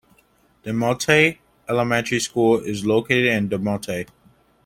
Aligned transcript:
DeMotte 0.63 1.37
Elementary 1.69 2.19
School 2.19 2.59
is 2.61 2.83
located 2.83 3.27
in 3.27 3.49
DeMotte. 3.49 4.07